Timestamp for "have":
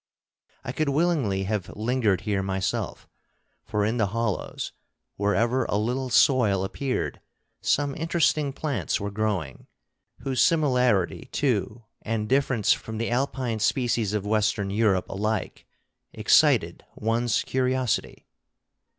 1.43-1.69